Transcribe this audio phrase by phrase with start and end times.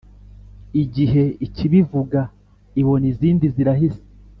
[0.83, 2.19] igihe ikibivuga
[2.81, 4.01] ibona izindi zirahise,